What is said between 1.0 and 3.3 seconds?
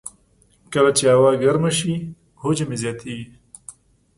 هوا ګرمه شي، حجم یې زیاتېږي.